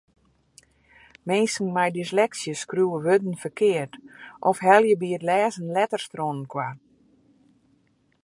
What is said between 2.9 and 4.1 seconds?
wurden ferkeard